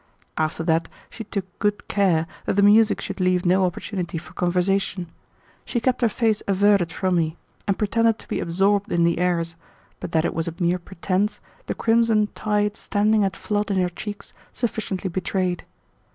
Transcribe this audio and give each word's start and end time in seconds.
After 0.35 0.63
that 0.63 0.87
she 1.11 1.25
took 1.25 1.45
good 1.59 1.87
care 1.87 2.25
that 2.45 2.55
the 2.55 2.63
music 2.63 2.99
should 3.01 3.19
leave 3.19 3.45
no 3.45 3.65
opportunity 3.67 4.17
for 4.17 4.33
conversation. 4.33 5.11
She 5.63 5.79
kept 5.79 6.01
her 6.01 6.09
face 6.09 6.41
averted 6.47 6.91
from 6.91 7.17
me, 7.17 7.37
and 7.67 7.77
pretended 7.77 8.17
to 8.17 8.27
be 8.27 8.39
absorbed 8.39 8.91
in 8.91 9.03
the 9.03 9.19
airs, 9.19 9.55
but 9.99 10.11
that 10.13 10.25
it 10.25 10.33
was 10.33 10.47
a 10.47 10.55
mere 10.59 10.79
pretense 10.79 11.39
the 11.67 11.75
crimson 11.75 12.29
tide 12.33 12.77
standing 12.77 13.23
at 13.23 13.35
flood 13.37 13.69
in 13.69 13.77
her 13.77 13.89
cheeks 13.89 14.33
sufficiently 14.51 15.07
betrayed. 15.11 15.65